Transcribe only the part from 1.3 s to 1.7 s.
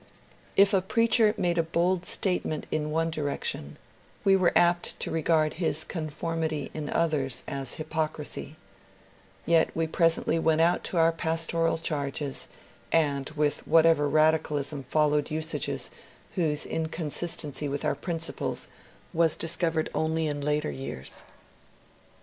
made a